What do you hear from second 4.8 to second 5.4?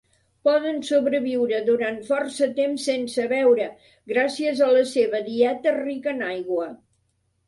seva